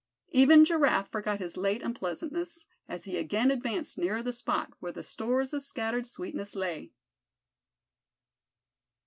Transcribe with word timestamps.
Even 0.31 0.65
Giraffe 0.65 1.11
forgot 1.11 1.37
his 1.37 1.57
late 1.57 1.83
unpleasantness 1.83 2.65
as 2.89 3.03
he 3.03 3.17
again 3.17 3.51
advanced 3.51 3.99
nearer 3.99 4.23
the 4.23 4.33
spot 4.33 4.73
where 4.79 4.91
the 4.91 5.03
stores 5.03 5.53
of 5.53 5.61
scattered 5.61 6.07
sweetness 6.07 6.55
lay. 6.55 6.91